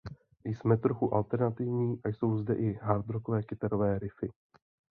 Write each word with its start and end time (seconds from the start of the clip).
Jsme 0.45 0.77
trochu 0.77 1.13
alternativní 1.13 2.01
a 2.03 2.07
jsou 2.07 2.37
zde 2.37 2.53
i 2.55 2.73
hardrockové 2.73 3.43
kytarové 3.43 3.99
riffy. 3.99 4.31